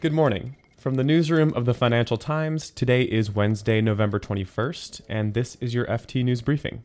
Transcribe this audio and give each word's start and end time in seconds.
Good 0.00 0.12
morning. 0.12 0.54
From 0.76 0.94
the 0.94 1.02
newsroom 1.02 1.52
of 1.54 1.64
the 1.64 1.74
Financial 1.74 2.16
Times, 2.16 2.70
today 2.70 3.02
is 3.02 3.32
Wednesday, 3.32 3.80
November 3.80 4.20
21st, 4.20 5.00
and 5.08 5.34
this 5.34 5.56
is 5.56 5.74
your 5.74 5.86
FT 5.86 6.22
News 6.22 6.40
briefing. 6.40 6.84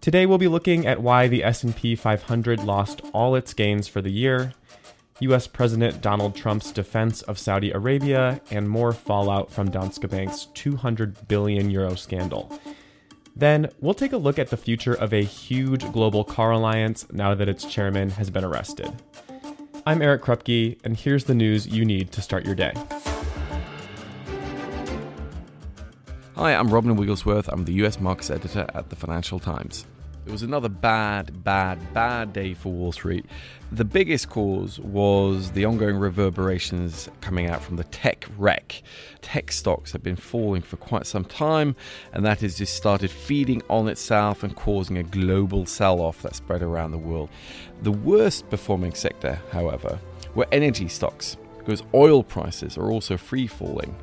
Today 0.00 0.26
we'll 0.26 0.36
be 0.36 0.48
looking 0.48 0.88
at 0.88 1.00
why 1.00 1.28
the 1.28 1.44
S&P 1.44 1.94
500 1.94 2.64
lost 2.64 3.00
all 3.12 3.36
its 3.36 3.54
gains 3.54 3.86
for 3.86 4.02
the 4.02 4.10
year, 4.10 4.54
US 5.20 5.46
President 5.46 6.00
Donald 6.00 6.34
Trump's 6.34 6.72
defense 6.72 7.22
of 7.22 7.38
Saudi 7.38 7.70
Arabia, 7.70 8.40
and 8.50 8.68
more 8.68 8.92
fallout 8.92 9.52
from 9.52 9.70
Danske 9.70 10.10
Bank's 10.10 10.46
200 10.54 11.28
billion 11.28 11.70
euro 11.70 11.94
scandal. 11.94 12.58
Then 13.36 13.70
we'll 13.78 13.94
take 13.94 14.12
a 14.12 14.16
look 14.16 14.40
at 14.40 14.48
the 14.48 14.56
future 14.56 14.94
of 14.94 15.12
a 15.12 15.22
huge 15.22 15.92
global 15.92 16.24
car 16.24 16.50
alliance 16.50 17.06
now 17.12 17.36
that 17.36 17.48
its 17.48 17.64
chairman 17.64 18.10
has 18.10 18.30
been 18.30 18.44
arrested. 18.44 19.00
I'm 19.90 20.02
Eric 20.02 20.22
Krupke, 20.22 20.78
and 20.84 20.96
here's 20.96 21.24
the 21.24 21.34
news 21.34 21.66
you 21.66 21.84
need 21.84 22.12
to 22.12 22.22
start 22.22 22.46
your 22.46 22.54
day. 22.54 22.72
Hi, 26.36 26.54
I'm 26.54 26.68
Robin 26.68 26.94
Wigglesworth. 26.94 27.48
I'm 27.48 27.64
the 27.64 27.72
US 27.84 27.98
markets 27.98 28.30
editor 28.30 28.68
at 28.72 28.88
the 28.90 28.94
Financial 28.94 29.40
Times. 29.40 29.86
It 30.30 30.34
was 30.34 30.42
another 30.44 30.68
bad, 30.68 31.42
bad, 31.42 31.92
bad 31.92 32.32
day 32.32 32.54
for 32.54 32.70
Wall 32.70 32.92
Street. 32.92 33.26
The 33.72 33.84
biggest 33.84 34.30
cause 34.30 34.78
was 34.78 35.50
the 35.50 35.64
ongoing 35.64 35.96
reverberations 35.96 37.08
coming 37.20 37.48
out 37.48 37.60
from 37.60 37.74
the 37.74 37.82
tech 37.82 38.28
wreck. 38.38 38.80
Tech 39.22 39.50
stocks 39.50 39.90
have 39.90 40.04
been 40.04 40.14
falling 40.14 40.62
for 40.62 40.76
quite 40.76 41.06
some 41.06 41.24
time, 41.24 41.74
and 42.12 42.24
that 42.24 42.42
has 42.42 42.56
just 42.56 42.76
started 42.76 43.10
feeding 43.10 43.60
on 43.68 43.88
itself 43.88 44.44
and 44.44 44.54
causing 44.54 44.98
a 44.98 45.02
global 45.02 45.66
sell 45.66 46.00
off 46.00 46.22
that 46.22 46.36
spread 46.36 46.62
around 46.62 46.92
the 46.92 46.98
world. 46.98 47.28
The 47.82 47.90
worst 47.90 48.48
performing 48.50 48.94
sector, 48.94 49.40
however, 49.50 49.98
were 50.36 50.46
energy 50.52 50.86
stocks 50.86 51.38
because 51.70 51.86
oil 51.94 52.24
prices 52.24 52.76
are 52.76 52.90
also 52.90 53.16
free 53.16 53.46
falling. 53.46 53.94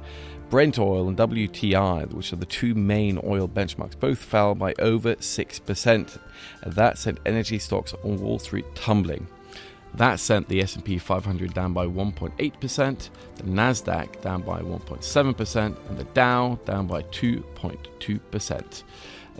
Brent 0.50 0.80
oil 0.80 1.10
and 1.10 1.18
WTI, 1.18 2.14
which 2.14 2.32
are 2.32 2.38
the 2.38 2.46
two 2.46 2.74
main 2.74 3.20
oil 3.26 3.46
benchmarks, 3.46 4.00
both 4.00 4.20
fell 4.20 4.56
by 4.56 4.74
over 4.80 5.16
6%. 5.16 6.20
That 6.66 6.98
sent 6.98 7.20
energy 7.26 7.60
stocks 7.60 7.94
on 8.06 8.22
Wall 8.22 8.40
Street 8.40 8.74
tumbling. 8.74 9.28
That 9.96 10.22
sent 10.22 10.48
the 10.48 10.62
S&P 10.62 10.98
500 10.98 11.54
down 11.54 11.74
by 11.74 11.86
1.8%, 11.88 13.10
the 13.36 13.44
Nasdaq 13.44 14.22
down 14.22 14.44
by 14.44 14.62
1.7%, 14.62 15.90
and 15.90 15.98
the 15.98 16.06
Dow 16.06 16.58
down 16.64 16.88
by 16.88 17.02
2.2%. 17.02 18.84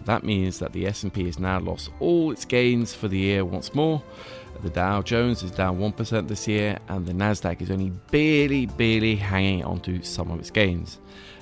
That 0.04 0.24
means 0.24 0.60
that 0.60 0.74
the 0.74 0.86
S&P 0.86 1.26
has 1.26 1.40
now 1.40 1.60
lost 1.60 1.92
all 2.02 2.32
its 2.32 2.44
gains 2.44 2.94
for 2.94 3.08
the 3.08 3.18
year 3.18 3.46
once 3.46 3.74
more. 3.74 4.04
The 4.64 4.70
Dow 4.72 5.02
Jones 5.04 5.44
is 5.44 5.52
down 5.52 5.78
1% 5.78 6.28
this 6.28 6.48
year, 6.48 6.80
and 6.88 7.06
the 7.06 7.14
Nasdaq 7.14 7.62
is 7.62 7.70
only 7.70 7.92
barely, 8.12 8.66
barely 8.66 9.16
hanging 9.16 9.64
onto 9.64 10.02
some 10.02 10.32
of 10.32 10.40
its 10.40 10.50
gains. 10.50 10.98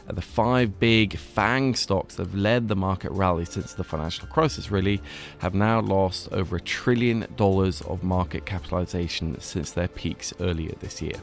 Uh, 0.07 0.13
the 0.13 0.21
five 0.21 0.79
big 0.79 1.17
FANG 1.17 1.75
stocks 1.75 2.15
that 2.15 2.27
have 2.27 2.35
led 2.35 2.67
the 2.67 2.75
market 2.75 3.11
rally 3.11 3.45
since 3.45 3.73
the 3.73 3.83
financial 3.83 4.27
crisis 4.27 4.69
really 4.69 5.01
have 5.39 5.55
now 5.55 5.79
lost 5.79 6.27
over 6.31 6.57
a 6.57 6.61
trillion 6.61 7.25
dollars 7.37 7.81
of 7.81 8.03
market 8.03 8.45
capitalization 8.45 9.39
since 9.39 9.71
their 9.71 9.87
peaks 9.87 10.33
earlier 10.39 10.73
this 10.81 11.01
year. 11.01 11.15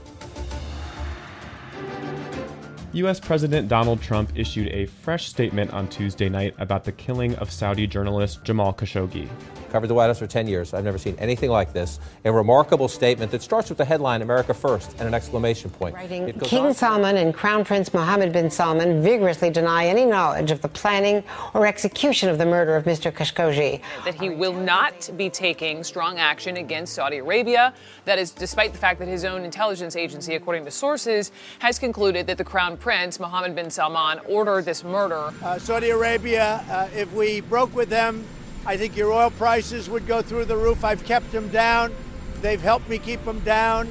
US 2.94 3.18
President 3.18 3.68
Donald 3.68 4.02
Trump 4.02 4.32
issued 4.34 4.68
a 4.68 4.84
fresh 4.84 5.26
statement 5.26 5.72
on 5.72 5.88
Tuesday 5.88 6.28
night 6.28 6.54
about 6.58 6.84
the 6.84 6.92
killing 6.92 7.34
of 7.36 7.50
Saudi 7.50 7.86
journalist 7.86 8.44
Jamal 8.44 8.74
Khashoggi. 8.74 9.30
Covered 9.70 9.86
the 9.86 9.94
White 9.94 10.08
House 10.08 10.18
for 10.18 10.26
10 10.26 10.46
years. 10.46 10.74
I've 10.74 10.84
never 10.84 10.98
seen 10.98 11.16
anything 11.18 11.48
like 11.48 11.72
this. 11.72 11.98
A 12.26 12.30
remarkable 12.30 12.88
statement 12.88 13.32
that 13.32 13.40
starts 13.40 13.70
with 13.70 13.78
the 13.78 13.86
headline 13.86 14.20
America 14.20 14.52
First 14.52 14.90
and 14.98 15.08
an 15.08 15.14
exclamation 15.14 15.70
point. 15.70 15.94
Writing, 15.94 16.30
King 16.40 16.66
on. 16.66 16.74
Salman 16.74 17.16
and 17.16 17.32
Crown 17.32 17.64
Prince 17.64 17.94
Mohammed 17.94 18.34
bin 18.34 18.50
Salman 18.50 19.02
vigorously 19.02 19.48
deny 19.48 19.86
any 19.86 20.04
knowledge 20.04 20.50
of 20.50 20.60
the 20.60 20.68
planning 20.68 21.24
or 21.54 21.66
execution 21.66 22.28
of 22.28 22.36
the 22.36 22.44
murder 22.44 22.76
of 22.76 22.84
Mr. 22.84 23.10
Khashoggi. 23.10 23.80
That 24.04 24.14
he 24.14 24.28
will 24.28 24.52
not 24.52 25.08
be 25.16 25.30
taking 25.30 25.82
strong 25.82 26.18
action 26.18 26.58
against 26.58 26.92
Saudi 26.92 27.16
Arabia. 27.16 27.72
That 28.04 28.18
is 28.18 28.32
despite 28.32 28.72
the 28.72 28.78
fact 28.78 28.98
that 28.98 29.08
his 29.08 29.24
own 29.24 29.46
intelligence 29.46 29.96
agency, 29.96 30.34
according 30.34 30.66
to 30.66 30.70
sources, 30.70 31.32
has 31.60 31.78
concluded 31.78 32.26
that 32.26 32.36
the 32.36 32.44
Crown 32.44 32.76
Prince 32.82 33.20
Mohammed 33.20 33.54
bin 33.54 33.70
Salman 33.70 34.18
ordered 34.26 34.64
this 34.64 34.82
murder. 34.82 35.32
Uh, 35.40 35.56
Saudi 35.56 35.90
Arabia, 35.90 36.64
uh, 36.68 36.88
if 36.92 37.12
we 37.12 37.40
broke 37.40 37.72
with 37.76 37.88
them, 37.88 38.24
I 38.66 38.76
think 38.76 38.96
your 38.96 39.12
oil 39.12 39.30
prices 39.30 39.88
would 39.88 40.04
go 40.04 40.20
through 40.20 40.46
the 40.46 40.56
roof. 40.56 40.82
I've 40.82 41.04
kept 41.04 41.30
them 41.30 41.46
down. 41.50 41.94
They've 42.40 42.60
helped 42.60 42.88
me 42.88 42.98
keep 42.98 43.24
them 43.24 43.38
down. 43.40 43.88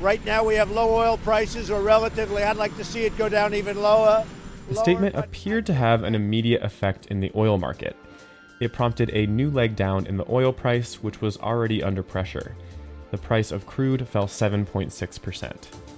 Right 0.00 0.24
now 0.24 0.42
we 0.42 0.54
have 0.54 0.70
low 0.70 0.88
oil 0.88 1.18
prices, 1.18 1.70
or 1.70 1.82
relatively. 1.82 2.42
I'd 2.42 2.56
like 2.56 2.74
to 2.78 2.84
see 2.84 3.04
it 3.04 3.14
go 3.18 3.28
down 3.28 3.52
even 3.52 3.82
lower. 3.82 4.24
The 4.70 4.76
statement 4.76 5.16
appeared 5.16 5.66
to 5.66 5.74
have 5.74 6.02
an 6.02 6.14
immediate 6.14 6.62
effect 6.62 7.08
in 7.08 7.20
the 7.20 7.30
oil 7.34 7.58
market. 7.58 7.94
It 8.58 8.72
prompted 8.72 9.10
a 9.12 9.26
new 9.26 9.50
leg 9.50 9.76
down 9.76 10.06
in 10.06 10.16
the 10.16 10.24
oil 10.30 10.54
price, 10.54 11.02
which 11.02 11.20
was 11.20 11.36
already 11.36 11.82
under 11.82 12.02
pressure. 12.02 12.56
The 13.10 13.18
price 13.18 13.52
of 13.52 13.66
crude 13.66 14.08
fell 14.08 14.28
7.6%. 14.28 15.89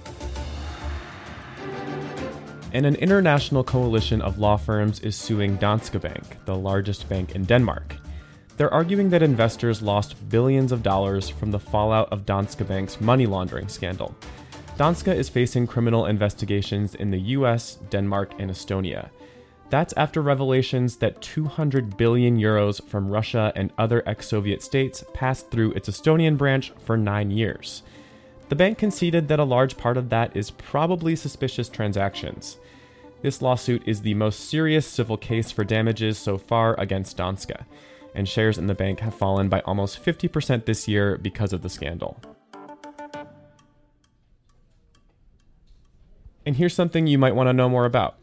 And 2.73 2.87
an 2.87 2.95
international 2.95 3.63
coalition 3.63 4.19
of 4.19 4.39
law 4.39 4.57
firms 4.57 4.99
is 5.01 5.15
suing 5.15 5.57
Danske 5.57 6.01
Bank, 6.01 6.43
the 6.45 6.55
largest 6.55 7.07
bank 7.07 7.35
in 7.35 7.45
Denmark. 7.45 7.95
They're 8.57 8.73
arguing 8.73 9.11
that 9.11 9.21
investors 9.21 9.83
lost 9.83 10.27
billions 10.29 10.71
of 10.71 10.81
dollars 10.81 11.29
from 11.29 11.51
the 11.51 11.59
fallout 11.59 12.11
of 12.11 12.25
Danske 12.25 12.67
Bank's 12.67 12.99
money 12.99 13.27
laundering 13.27 13.67
scandal. 13.67 14.15
Danske 14.75 15.15
is 15.15 15.29
facing 15.29 15.67
criminal 15.67 16.07
investigations 16.07 16.95
in 16.95 17.11
the 17.11 17.19
US, 17.37 17.75
Denmark, 17.91 18.33
and 18.39 18.49
Estonia. 18.49 19.09
That's 19.69 19.93
after 19.93 20.23
revelations 20.23 20.97
that 20.97 21.21
200 21.21 21.95
billion 21.95 22.39
euros 22.39 22.83
from 22.87 23.09
Russia 23.09 23.53
and 23.55 23.71
other 23.77 24.01
ex 24.07 24.27
Soviet 24.27 24.63
states 24.63 25.03
passed 25.13 25.51
through 25.51 25.73
its 25.73 25.89
Estonian 25.89 26.37
branch 26.37 26.73
for 26.83 26.97
nine 26.97 27.29
years. 27.29 27.83
The 28.49 28.55
bank 28.55 28.77
conceded 28.77 29.27
that 29.27 29.39
a 29.39 29.43
large 29.43 29.77
part 29.77 29.97
of 29.97 30.09
that 30.09 30.35
is 30.35 30.51
probably 30.51 31.15
suspicious 31.15 31.69
transactions. 31.69 32.57
This 33.21 33.41
lawsuit 33.41 33.83
is 33.85 34.01
the 34.01 34.13
most 34.13 34.49
serious 34.49 34.85
civil 34.85 35.17
case 35.17 35.51
for 35.51 35.63
damages 35.63 36.17
so 36.17 36.37
far 36.37 36.79
against 36.79 37.17
Danske 37.17 37.65
and 38.15 38.27
shares 38.27 38.57
in 38.57 38.67
the 38.67 38.75
bank 38.75 38.99
have 38.99 39.15
fallen 39.15 39.49
by 39.49 39.61
almost 39.61 40.03
50% 40.03 40.65
this 40.65 40.87
year 40.87 41.17
because 41.17 41.53
of 41.53 41.61
the 41.61 41.69
scandal. 41.69 42.19
And 46.45 46.57
here's 46.57 46.73
something 46.73 47.07
you 47.07 47.17
might 47.17 47.35
want 47.35 47.47
to 47.47 47.53
know 47.53 47.69
more 47.69 47.85
about. 47.85 48.17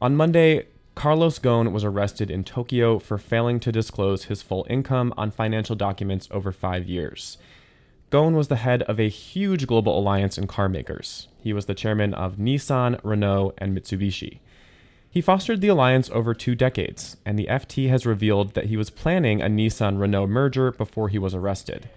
On 0.00 0.16
Monday, 0.16 0.66
Carlos 0.94 1.38
Ghosn 1.38 1.72
was 1.72 1.84
arrested 1.84 2.30
in 2.30 2.44
Tokyo 2.44 2.98
for 2.98 3.18
failing 3.18 3.60
to 3.60 3.70
disclose 3.70 4.24
his 4.24 4.42
full 4.42 4.66
income 4.70 5.12
on 5.16 5.30
financial 5.30 5.76
documents 5.76 6.28
over 6.30 6.50
five 6.50 6.88
years. 6.88 7.36
Ghosn 8.10 8.34
was 8.34 8.48
the 8.48 8.56
head 8.56 8.82
of 8.82 8.98
a 8.98 9.08
huge 9.08 9.68
global 9.68 9.96
alliance 9.96 10.36
in 10.36 10.48
car 10.48 10.68
makers. 10.68 11.28
He 11.42 11.52
was 11.52 11.66
the 11.66 11.74
chairman 11.74 12.12
of 12.12 12.36
Nissan, 12.36 12.98
Renault, 13.04 13.54
and 13.58 13.76
Mitsubishi. 13.76 14.40
He 15.08 15.20
fostered 15.20 15.60
the 15.60 15.68
alliance 15.68 16.10
over 16.10 16.34
two 16.34 16.56
decades, 16.56 17.16
and 17.24 17.38
the 17.38 17.46
FT 17.46 17.88
has 17.88 18.06
revealed 18.06 18.54
that 18.54 18.66
he 18.66 18.76
was 18.76 18.90
planning 18.90 19.40
a 19.40 19.46
Nissan 19.46 20.00
Renault 20.00 20.26
merger 20.26 20.72
before 20.72 21.08
he 21.08 21.18
was 21.18 21.34
arrested. 21.34 21.88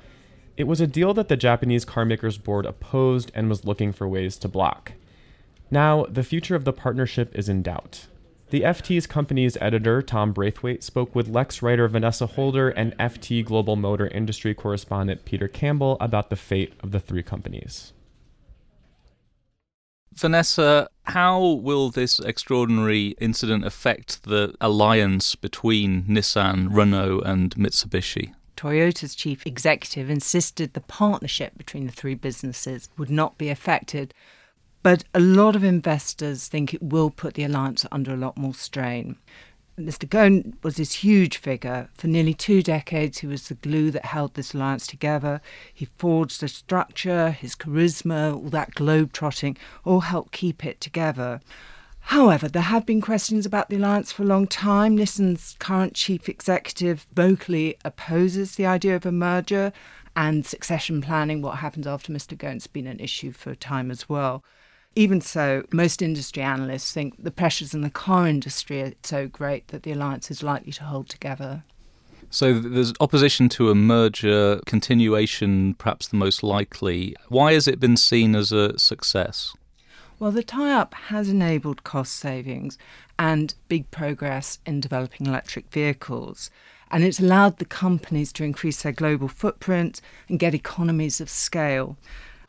It 0.56 0.66
was 0.66 0.80
a 0.80 0.88
deal 0.88 1.16
that 1.16 1.30
the 1.30 1.38
Japanese 1.38 1.84
carmakers 1.84 2.42
board 2.42 2.68
opposed 2.68 3.32
and 3.34 3.50
was 3.50 3.66
looking 3.66 3.92
for 3.92 4.08
ways 4.08 4.38
to 4.38 4.48
block. 4.48 4.94
Now, 5.72 6.06
the 6.06 6.24
future 6.24 6.56
of 6.56 6.64
the 6.64 6.74
partnership 6.74 7.36
is 7.36 7.50
in 7.50 7.64
doubt. 7.64 8.06
The 8.54 8.62
FT's 8.62 9.08
company's 9.08 9.58
editor, 9.60 10.04
Tom 10.04 10.32
Braithwaite, 10.32 10.84
spoke 10.84 11.16
with 11.16 11.28
Lex 11.28 11.64
writer 11.64 11.88
Vanessa 11.88 12.28
Houlder 12.28 12.70
and 12.70 12.96
FT 13.00 13.44
Global 13.44 13.76
Motor 13.76 14.06
Industry 14.10 14.54
correspondent 14.54 15.26
Peter 15.26 15.48
Campbell 15.48 15.98
about 16.00 16.30
the 16.30 16.36
fate 16.36 16.74
of 16.82 16.92
the 16.92 17.00
three 17.00 17.24
companies. 17.24 17.94
Vanessa, 20.14 20.88
how 21.06 21.44
will 21.44 21.90
this 21.90 22.20
extraordinary 22.20 23.16
incident 23.20 23.66
affect 23.66 24.22
the 24.22 24.54
alliance 24.62 25.34
between 25.34 26.04
Nissan, 26.04 26.68
Renault, 26.70 27.22
and 27.22 27.56
Mitsubishi? 27.56 28.36
Toyota's 28.56 29.16
chief 29.16 29.48
executive 29.48 30.12
insisted 30.12 30.74
the 30.74 30.82
partnership 30.82 31.58
between 31.58 31.88
the 31.88 31.92
three 31.92 32.14
businesses 32.14 32.88
would 33.00 33.10
not 33.10 33.40
be 33.40 33.50
affected. 33.50 34.14
But 34.84 35.06
a 35.14 35.20
lot 35.20 35.56
of 35.56 35.64
investors 35.64 36.48
think 36.48 36.74
it 36.74 36.84
will 36.84 37.10
put 37.10 37.36
the 37.36 37.46
alliance 37.46 37.86
under 37.92 38.14
a 38.14 38.18
lot 38.18 38.38
more 38.38 38.54
strain. 38.54 39.16
Mr. 39.80 40.08
Ghosn 40.08 40.54
was 40.62 40.76
this 40.76 40.96
huge 40.96 41.38
figure. 41.38 41.90
For 41.96 42.08
nearly 42.08 42.34
two 42.34 42.62
decades, 42.62 43.20
he 43.20 43.28
was 43.28 43.48
the 43.48 43.56
glue 43.56 43.90
that 43.92 44.06
held 44.06 44.34
this 44.34 44.54
alliance 44.54 44.86
together. 44.86 45.42
He 45.74 45.86
forged 45.86 46.42
the 46.42 46.48
structure, 46.48 47.32
his 47.32 47.56
charisma, 47.56 48.36
all 48.36 48.50
that 48.50 48.76
globe 48.76 49.14
trotting, 49.14 49.58
all 49.86 50.02
helped 50.02 50.34
keep 50.34 50.64
it 50.66 50.80
together. 50.80 51.40
However, 52.08 52.50
there 52.50 52.64
have 52.64 52.86
been 52.86 53.00
questions 53.02 53.46
about 53.46 53.70
the 53.70 53.78
alliance 53.78 54.12
for 54.12 54.24
a 54.24 54.28
long 54.28 54.46
time. 54.46 54.98
Nissan's 54.98 55.56
current 55.60 55.96
chief 55.96 56.28
executive 56.28 57.08
vocally 57.14 57.78
opposes 57.86 58.56
the 58.56 58.66
idea 58.66 58.98
of 58.98 59.06
a 59.06 59.12
merger, 59.12 59.72
And 60.16 60.46
succession 60.46 61.02
planning, 61.02 61.42
what 61.42 61.60
happens 61.60 61.88
after 61.88 62.12
Mr. 62.12 62.38
Ghosn's 62.38 62.68
been 62.68 62.86
an 62.86 63.00
issue 63.00 63.32
for 63.32 63.52
a 63.52 63.56
time 63.56 63.90
as 63.90 64.08
well. 64.08 64.44
Even 64.96 65.22
so, 65.22 65.64
most 65.72 66.02
industry 66.02 66.44
analysts 66.44 66.92
think 66.94 67.22
the 67.22 67.32
pressures 67.32 67.74
in 67.74 67.82
the 67.82 67.90
car 67.90 68.28
industry 68.28 68.82
are 68.82 68.94
so 69.02 69.28
great 69.28 69.68
that 69.70 69.84
the 69.84 69.92
alliance 69.92 70.30
is 70.30 70.44
likely 70.44 70.72
to 70.74 70.84
hold 70.84 71.10
together. 71.10 71.64
So 72.30 72.60
there's 72.60 72.94
opposition 73.00 73.50
to 73.50 73.70
a 73.70 73.76
merger, 73.76 74.60
continuation 74.66 75.74
perhaps 75.76 76.08
the 76.08 76.18
most 76.18 76.44
likely. 76.44 77.16
Why 77.30 77.54
has 77.54 77.68
it 77.68 77.80
been 77.80 77.98
seen 77.98 78.36
as 78.36 78.52
a 78.52 78.78
success? 78.78 79.56
Well, 80.20 80.32
the 80.32 80.44
tie 80.44 80.72
up 80.72 80.94
has 80.94 81.28
enabled 81.28 81.84
cost 81.84 82.14
savings 82.14 82.78
and 83.18 83.54
big 83.68 83.90
progress 83.92 84.60
in 84.66 84.80
developing 84.80 85.28
electric 85.28 85.72
vehicles. 85.72 86.50
And 86.92 87.04
it's 87.04 87.20
allowed 87.20 87.58
the 87.58 87.66
companies 87.66 88.32
to 88.34 88.44
increase 88.44 88.84
their 88.84 88.92
global 88.92 89.28
footprint 89.28 90.02
and 90.30 90.40
get 90.40 90.54
economies 90.54 91.20
of 91.20 91.30
scale 91.30 91.98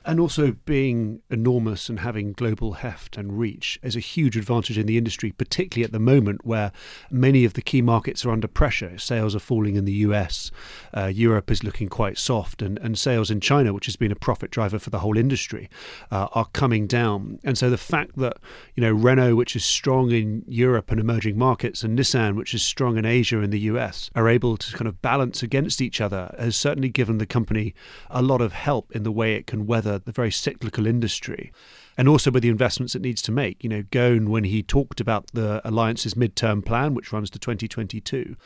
and 0.05 0.21
also 0.21 0.53
being 0.65 1.23
enormous 1.31 1.89
and 1.89 2.01
having 2.01 2.33
global 2.33 2.75
heft 2.75 3.17
and 3.17 3.39
reach 3.39 3.79
is 3.83 3.97
a 3.97 4.01
huge 4.01 4.37
advantage 4.37 4.77
in 4.77 4.87
the 4.87 4.99
industry, 4.99 5.33
particularly 5.33 5.85
at 5.85 5.93
the 5.93 5.99
moment 5.99 6.45
where 6.45 6.73
many 7.11 7.45
of 7.45 7.55
the 7.55 7.63
key 7.63 7.81
markets 7.81 8.25
are 8.25 8.31
under 8.31 8.47
pressure. 8.47 8.99
Sales 8.99 9.35
are 9.35 9.41
falling 9.41 9.77
in 9.77 9.85
the 9.85 9.93
US, 9.93 10.51
uh, 10.95 11.07
Europe 11.07 11.51
is 11.51 11.65
looking 11.65 11.89
quite 11.89 12.19
soft, 12.19 12.61
and, 12.61 12.79
and 12.79 12.99
sales 12.99 13.31
in 13.31 13.41
China, 13.41 13.73
which 13.73 13.87
has 13.87 13.97
been 13.97 14.13
a 14.13 14.17
profit 14.17 14.51
driver 14.51 14.79
for 14.79 14.91
the 14.91 14.99
whole 14.99 15.17
industry, 15.17 15.71
uh, 16.11 16.29
are 16.33 16.47
coming 16.53 16.87
down. 16.87 17.39
And 17.43 17.57
so 17.57 17.71
the 17.71 17.79
fact 17.79 18.17
that 18.19 18.37
you 18.75 18.83
know 18.83 18.93
Renault, 18.93 19.37
which 19.37 19.57
is 19.57 19.65
strong 19.65 20.11
in 20.11 20.45
Europe 20.47 20.91
and 20.91 21.01
emerging 21.01 21.39
markets, 21.39 21.83
and 21.83 21.99
Nissan, 21.99 22.37
which 22.37 22.53
is 22.53 22.63
strong 22.63 22.99
in 22.99 23.07
Asia 23.07 23.41
and 23.41 23.53
the 23.53 23.61
US, 23.61 24.11
are 24.15 24.29
able 24.29 24.57
to 24.59 24.77
kind 24.77 24.89
of 24.89 25.01
balance 25.01 25.43
against 25.43 25.81
each 25.81 26.01
other, 26.01 26.35
has 26.39 26.57
certainly 26.57 26.91
given 26.91 27.19
the 27.19 27.27
company 27.27 27.75
a 28.11 28.23
lot 28.23 28.41
of 28.41 28.53
help 28.53 28.93
in 28.95 29.03
the 29.03 29.13
way 29.13 29.35
it 29.35 29.47
can 29.47 29.67
weather 29.67 29.94
the 29.99 30.13
very 30.13 30.31
cyclical 30.31 30.87
industry 30.87 31.53
and 31.97 32.09
also 32.09 32.31
with 32.31 32.43
the 32.43 32.49
investments 32.49 32.95
it 32.95 33.03
needs 33.03 33.23
to 33.23 33.33
make. 33.33 33.63
You 33.63 33.71
know, 33.71 33.83
Ghosn, 33.83 34.29
when 34.29 34.45
he 34.45 34.63
talked 34.63 35.01
about 35.01 35.31
the 35.33 35.61
alliance's 35.65 36.15
midterm 36.15 36.65
plan, 36.65 36.95
which 36.95 37.13
runs 37.13 37.31
to 37.31 37.39
2022, 37.39 38.37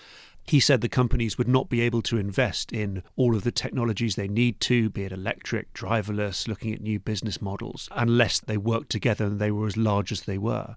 he 0.48 0.60
said 0.60 0.80
the 0.80 0.88
companies 0.88 1.36
would 1.36 1.48
not 1.48 1.68
be 1.68 1.82
able 1.82 2.00
to 2.00 2.16
invest 2.16 2.72
in 2.72 3.02
all 3.16 3.36
of 3.36 3.44
the 3.44 3.52
technologies 3.52 4.14
they 4.14 4.28
need 4.28 4.60
to, 4.60 4.88
be 4.88 5.04
it 5.04 5.12
electric, 5.12 5.74
driverless, 5.74 6.48
looking 6.48 6.72
at 6.72 6.80
new 6.80 6.98
business 6.98 7.42
models, 7.42 7.88
unless 7.92 8.40
they 8.40 8.56
worked 8.56 8.88
together 8.88 9.26
and 9.26 9.38
they 9.38 9.50
were 9.50 9.66
as 9.66 9.76
large 9.76 10.10
as 10.10 10.22
they 10.22 10.38
were. 10.38 10.74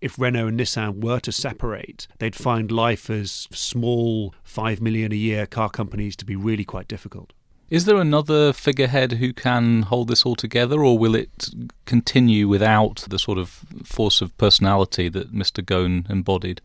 If 0.00 0.18
Renault 0.18 0.48
and 0.48 0.60
Nissan 0.60 1.02
were 1.02 1.20
to 1.20 1.32
separate, 1.32 2.06
they'd 2.18 2.36
find 2.36 2.70
life 2.70 3.08
as 3.08 3.48
small, 3.50 4.34
5 4.42 4.82
million 4.82 5.10
a 5.10 5.16
year 5.16 5.46
car 5.46 5.70
companies 5.70 6.16
to 6.16 6.26
be 6.26 6.36
really 6.36 6.64
quite 6.64 6.88
difficult. 6.88 7.32
Is 7.74 7.86
there 7.86 7.96
another 7.96 8.52
figurehead 8.52 9.14
who 9.14 9.32
can 9.32 9.82
hold 9.82 10.06
this 10.06 10.24
all 10.24 10.36
together, 10.36 10.84
or 10.84 10.96
will 10.96 11.16
it 11.16 11.48
continue 11.86 12.46
without 12.46 13.04
the 13.08 13.18
sort 13.18 13.36
of 13.36 13.48
force 13.84 14.20
of 14.20 14.38
personality 14.38 15.08
that 15.08 15.34
Mr. 15.34 15.60
Ghosn 15.60 16.08
embodied? 16.08 16.60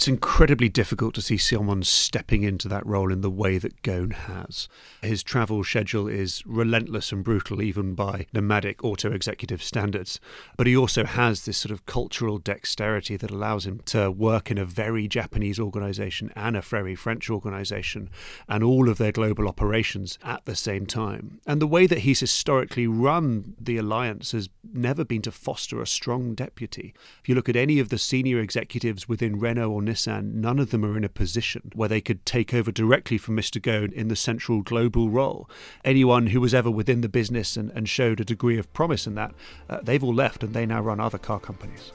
It's 0.00 0.08
incredibly 0.08 0.70
difficult 0.70 1.14
to 1.16 1.20
see 1.20 1.36
someone 1.36 1.82
stepping 1.82 2.42
into 2.42 2.68
that 2.68 2.86
role 2.86 3.12
in 3.12 3.20
the 3.20 3.28
way 3.28 3.58
that 3.58 3.82
Ghosn 3.82 4.14
has. 4.14 4.66
His 5.02 5.22
travel 5.22 5.62
schedule 5.62 6.08
is 6.08 6.42
relentless 6.46 7.12
and 7.12 7.22
brutal, 7.22 7.60
even 7.60 7.94
by 7.94 8.24
nomadic 8.32 8.82
auto 8.82 9.12
executive 9.12 9.62
standards. 9.62 10.18
But 10.56 10.66
he 10.66 10.74
also 10.74 11.04
has 11.04 11.44
this 11.44 11.58
sort 11.58 11.70
of 11.70 11.84
cultural 11.84 12.38
dexterity 12.38 13.18
that 13.18 13.30
allows 13.30 13.66
him 13.66 13.80
to 13.86 14.10
work 14.10 14.50
in 14.50 14.56
a 14.56 14.64
very 14.64 15.06
Japanese 15.06 15.60
organization 15.60 16.32
and 16.34 16.56
a 16.56 16.62
very 16.62 16.94
French 16.94 17.28
organization 17.28 18.08
and 18.48 18.64
all 18.64 18.88
of 18.88 18.96
their 18.96 19.12
global 19.12 19.46
operations 19.46 20.18
at 20.24 20.46
the 20.46 20.56
same 20.56 20.86
time. 20.86 21.42
And 21.46 21.60
the 21.60 21.66
way 21.66 21.86
that 21.86 21.98
he's 21.98 22.20
historically 22.20 22.86
run 22.86 23.54
the 23.60 23.76
alliance 23.76 24.32
has 24.32 24.48
never 24.72 25.04
been 25.04 25.20
to 25.22 25.30
foster 25.30 25.82
a 25.82 25.86
strong 25.86 26.34
deputy. 26.34 26.94
If 27.20 27.28
you 27.28 27.34
look 27.34 27.50
at 27.50 27.56
any 27.56 27.78
of 27.80 27.90
the 27.90 27.98
senior 27.98 28.38
executives 28.38 29.06
within 29.06 29.38
Renault 29.38 29.70
or 29.70 29.89
Nissan, 29.90 30.34
none 30.34 30.58
of 30.58 30.70
them 30.70 30.84
are 30.84 30.96
in 30.96 31.04
a 31.04 31.08
position 31.08 31.72
where 31.74 31.88
they 31.88 32.00
could 32.00 32.24
take 32.24 32.54
over 32.54 32.70
directly 32.70 33.18
from 33.18 33.36
Mr. 33.36 33.60
Ghosn 33.60 33.92
in 33.92 34.08
the 34.08 34.16
central 34.16 34.62
global 34.62 35.10
role. 35.10 35.50
Anyone 35.84 36.28
who 36.28 36.40
was 36.40 36.54
ever 36.54 36.70
within 36.70 37.00
the 37.00 37.08
business 37.08 37.56
and, 37.56 37.70
and 37.72 37.88
showed 37.88 38.20
a 38.20 38.24
degree 38.24 38.58
of 38.58 38.72
promise 38.72 39.06
in 39.06 39.14
that, 39.16 39.34
uh, 39.68 39.80
they've 39.82 40.02
all 40.02 40.14
left 40.14 40.42
and 40.42 40.54
they 40.54 40.66
now 40.66 40.80
run 40.80 41.00
other 41.00 41.18
car 41.18 41.40
companies. 41.40 41.92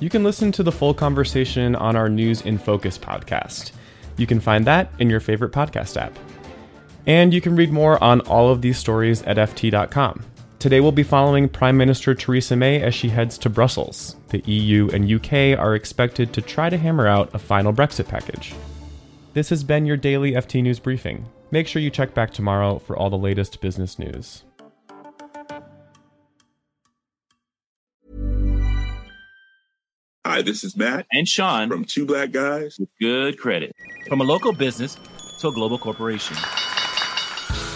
You 0.00 0.10
can 0.10 0.24
listen 0.24 0.50
to 0.52 0.62
the 0.62 0.72
full 0.72 0.94
conversation 0.94 1.76
on 1.76 1.94
our 1.94 2.08
News 2.08 2.40
in 2.40 2.58
Focus 2.58 2.98
podcast. 2.98 3.72
You 4.16 4.26
can 4.26 4.40
find 4.40 4.64
that 4.66 4.92
in 4.98 5.08
your 5.08 5.20
favorite 5.20 5.52
podcast 5.52 5.96
app. 5.96 6.18
And 7.06 7.34
you 7.34 7.40
can 7.40 7.56
read 7.56 7.70
more 7.70 8.02
on 8.02 8.20
all 8.22 8.50
of 8.50 8.62
these 8.62 8.78
stories 8.78 9.22
at 9.22 9.36
FT.com. 9.36 10.24
Today 10.62 10.80
we'll 10.80 10.92
be 10.92 11.02
following 11.02 11.48
Prime 11.48 11.76
Minister 11.76 12.14
Theresa 12.14 12.54
May 12.54 12.80
as 12.80 12.94
she 12.94 13.08
heads 13.08 13.36
to 13.38 13.50
Brussels. 13.50 14.14
The 14.28 14.42
EU 14.48 14.88
and 14.92 15.12
UK 15.12 15.58
are 15.58 15.74
expected 15.74 16.32
to 16.34 16.40
try 16.40 16.70
to 16.70 16.78
hammer 16.78 17.08
out 17.08 17.34
a 17.34 17.38
final 17.40 17.72
Brexit 17.72 18.06
package. 18.06 18.54
This 19.32 19.48
has 19.48 19.64
been 19.64 19.86
your 19.86 19.96
daily 19.96 20.34
FT 20.34 20.62
News 20.62 20.78
briefing. 20.78 21.26
Make 21.50 21.66
sure 21.66 21.82
you 21.82 21.90
check 21.90 22.14
back 22.14 22.30
tomorrow 22.30 22.78
for 22.78 22.96
all 22.96 23.10
the 23.10 23.18
latest 23.18 23.60
business 23.60 23.98
news. 23.98 24.44
Hi, 30.24 30.42
this 30.42 30.62
is 30.62 30.76
Matt 30.76 31.06
and 31.10 31.26
Sean 31.26 31.70
from 31.70 31.84
Two 31.84 32.06
Black 32.06 32.30
Guys 32.30 32.76
with 32.78 32.88
Good 33.00 33.36
Credit. 33.36 33.74
From 34.08 34.20
a 34.20 34.24
local 34.24 34.52
business 34.52 34.96
to 35.40 35.48
a 35.48 35.52
global 35.52 35.76
corporation. 35.76 36.36